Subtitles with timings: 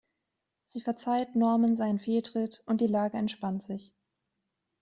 [0.65, 3.93] Sie verzeiht Norman seinen Fehltritt, und die Lage entspannt sich.